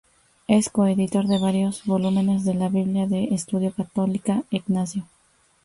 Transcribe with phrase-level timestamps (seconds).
[0.47, 5.05] Es co-editor de varios volúmenes de la Biblia de Estudio Católica Ignacio.